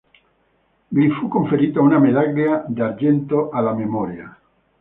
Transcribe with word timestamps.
Gli 0.87 1.07
fu 1.11 1.27
conferita 1.27 1.79
una 1.79 1.99
medaglia 1.99 2.65
d'argento 2.67 3.51
alla 3.51 3.75
memoria. 3.75 4.35